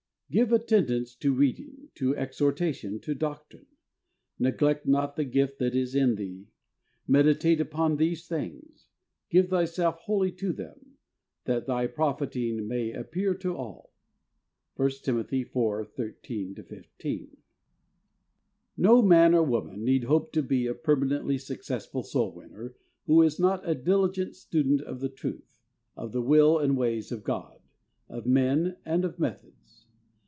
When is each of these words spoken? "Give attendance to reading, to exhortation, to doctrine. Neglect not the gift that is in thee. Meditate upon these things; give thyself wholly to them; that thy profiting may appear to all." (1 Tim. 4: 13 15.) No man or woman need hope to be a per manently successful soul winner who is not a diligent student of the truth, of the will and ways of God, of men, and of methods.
"Give 0.33 0.53
attendance 0.53 1.13
to 1.15 1.33
reading, 1.33 1.89
to 1.95 2.15
exhortation, 2.15 3.01
to 3.01 3.13
doctrine. 3.13 3.65
Neglect 4.39 4.87
not 4.87 5.17
the 5.17 5.25
gift 5.25 5.59
that 5.59 5.75
is 5.75 5.93
in 5.93 6.15
thee. 6.15 6.47
Meditate 7.05 7.59
upon 7.59 7.97
these 7.97 8.25
things; 8.25 8.87
give 9.29 9.49
thyself 9.49 9.97
wholly 9.97 10.31
to 10.31 10.53
them; 10.53 10.91
that 11.43 11.65
thy 11.67 11.85
profiting 11.85 12.65
may 12.65 12.93
appear 12.93 13.33
to 13.39 13.57
all." 13.57 13.91
(1 14.77 14.89
Tim. 15.03 15.21
4: 15.51 15.83
13 15.83 16.55
15.) 16.55 17.37
No 18.77 19.01
man 19.01 19.33
or 19.35 19.43
woman 19.43 19.83
need 19.83 20.05
hope 20.05 20.31
to 20.31 20.41
be 20.41 20.65
a 20.65 20.73
per 20.73 20.95
manently 20.95 21.37
successful 21.41 22.03
soul 22.03 22.31
winner 22.31 22.73
who 23.05 23.21
is 23.21 23.37
not 23.37 23.67
a 23.67 23.75
diligent 23.75 24.37
student 24.37 24.79
of 24.83 25.01
the 25.01 25.09
truth, 25.09 25.59
of 25.97 26.13
the 26.13 26.21
will 26.21 26.57
and 26.57 26.77
ways 26.77 27.11
of 27.11 27.25
God, 27.25 27.59
of 28.07 28.25
men, 28.25 28.77
and 28.85 29.03
of 29.03 29.19
methods. 29.19 29.57